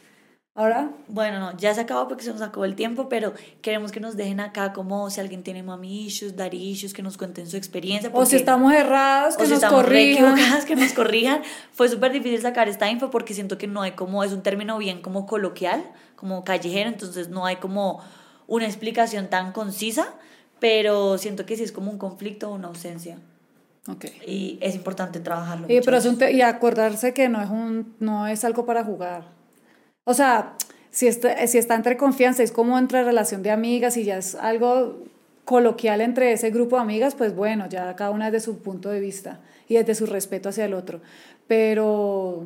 Ahora. 0.58 0.90
Bueno, 1.08 1.40
no, 1.40 1.56
ya 1.56 1.72
se 1.76 1.82
acabó 1.82 2.08
porque 2.08 2.24
se 2.24 2.34
nos 2.34 2.42
acabó 2.42 2.66
el 2.66 2.74
tiempo, 2.74 3.10
pero 3.10 3.32
queremos 3.62 3.92
que 3.92 4.00
nos 4.00 4.18
dejen 4.18 4.40
acá 4.40 4.74
como 4.74 5.08
si 5.12 5.22
alguien 5.22 5.44
tiene 5.44 5.62
mami 5.62 6.08
issues, 6.08 6.36
daddy 6.36 6.58
issues, 6.58 6.96
que 6.96 7.04
nos 7.04 7.16
cuenten 7.16 7.46
su 7.46 7.58
experiencia. 7.58 8.10
O 8.12 8.26
si 8.26 8.38
estamos 8.38 8.74
errados, 8.74 9.38
que 9.38 9.46
nos 9.46 9.64
corrijan. 9.64 10.36
que 10.66 10.76
nos 10.76 10.94
corrijan. 10.94 11.44
Fue 11.74 11.88
súper 11.90 12.12
difícil 12.12 12.42
sacar 12.42 12.68
esta 12.70 12.90
info 12.90 13.12
porque 13.12 13.36
siento 13.36 13.60
que 13.60 13.68
no 13.68 13.84
hay 13.84 13.92
como, 13.92 14.24
es 14.24 14.32
un 14.32 14.42
término 14.42 14.80
bien 14.80 15.04
como 15.04 15.28
coloquial, 15.28 15.84
como 16.16 16.44
callejero, 16.44 16.90
entonces 16.90 17.30
no 17.30 17.46
hay 17.46 17.58
como 17.58 18.02
una 18.48 18.66
explicación 18.66 19.30
tan 19.30 19.52
concisa, 19.52 20.16
pero 20.60 21.20
siento 21.20 21.46
que 21.46 21.56
sí 21.56 21.66
es 21.66 21.72
como 21.72 21.92
un 21.92 22.00
conflicto 22.00 22.50
o 22.50 22.56
una 22.56 22.70
ausencia. 22.70 23.20
Okay. 23.88 24.20
Y 24.26 24.58
es 24.62 24.74
importante 24.74 25.20
trabajarlo. 25.20 25.68
Y, 25.70 25.82
pero 25.82 26.00
y 26.32 26.42
acordarse 26.42 27.14
que 27.14 27.30
no 27.30 27.44
es, 27.44 27.50
un, 27.52 27.96
no 28.00 28.26
es 28.26 28.44
algo 28.44 28.66
para 28.66 28.84
jugar. 28.84 29.37
O 30.08 30.14
sea, 30.14 30.54
si 30.90 31.08
está, 31.08 31.46
si 31.48 31.58
está 31.58 31.76
entre 31.76 31.98
confianza, 31.98 32.42
es 32.42 32.54
como 32.54 32.80
entre 32.80 33.04
relación 33.04 33.44
de 33.44 33.52
amigas 33.52 33.98
y 33.98 34.06
ya 34.06 34.18
es 34.18 34.36
algo 34.36 35.04
coloquial 35.44 36.00
entre 36.00 36.32
ese 36.32 36.50
grupo 36.50 36.78
de 36.78 36.84
amigas, 36.84 37.14
pues 37.14 37.36
bueno, 37.36 37.68
ya 37.68 37.94
cada 37.98 38.12
una 38.12 38.32
desde 38.32 38.46
su 38.46 38.60
punto 38.60 38.90
de 38.90 39.02
vista 39.02 39.42
y 39.68 39.76
desde 39.76 39.96
su 39.96 40.06
respeto 40.06 40.48
hacia 40.48 40.64
el 40.64 40.74
otro. 40.74 41.02
Pero 41.46 42.46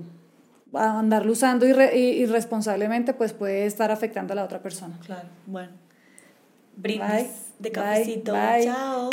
andarlo 0.74 1.34
usando 1.34 1.68
irresponsablemente, 1.68 3.13
pues 3.13 3.32
puede 3.34 3.68
estar 3.68 3.91
afectando 3.91 4.34
a 4.34 4.38
la 4.38 4.44
otra 4.44 4.60
persona. 4.60 4.98
Claro, 5.06 5.30
bueno. 5.46 5.74
Brindis 6.75 7.53
de 7.60 7.72
cafecito. 7.72 8.34
Chao. 8.63 9.10